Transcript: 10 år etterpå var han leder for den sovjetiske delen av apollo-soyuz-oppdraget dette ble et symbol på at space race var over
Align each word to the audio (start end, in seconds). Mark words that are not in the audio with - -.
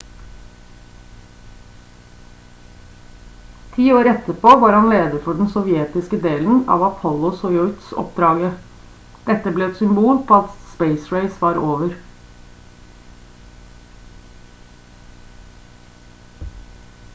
10 3.75 3.89
år 3.97 4.09
etterpå 4.11 4.53
var 4.63 4.77
han 4.77 4.87
leder 4.93 5.19
for 5.25 5.37
den 5.41 5.51
sovjetiske 5.55 6.17
delen 6.23 6.57
av 6.77 6.85
apollo-soyuz-oppdraget 6.87 9.21
dette 9.29 9.53
ble 9.59 9.67
et 9.69 9.77
symbol 9.83 10.21
på 10.33 10.39
at 10.45 10.55
space 10.77 11.17
race 11.17 11.37
var 11.43 11.59
over 11.75 11.91